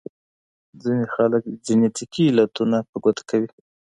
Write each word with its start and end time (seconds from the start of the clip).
ځينې 0.81 1.05
خلګ 1.13 1.43
جينيټيکي 1.65 2.23
علتونه 2.31 2.77
په 2.89 2.97
ګوته 3.03 3.23
کوي. 3.29 3.49